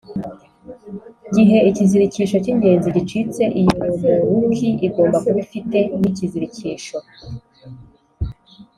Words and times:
Gihe 1.35 1.57
ikizirikisho 1.69 2.37
cy 2.43 2.49
ingenzi 2.53 2.87
gicitse 2.95 3.43
iyo 3.59 3.71
romoruki 3.81 4.69
igomba 4.87 5.17
kuba 5.25 5.39
ifite 5.45 5.77
n 5.99 6.03
ikizirikisho 6.11 6.97